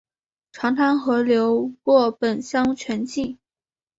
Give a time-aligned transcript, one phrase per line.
[0.51, 3.37] 长滩河流过本乡全境。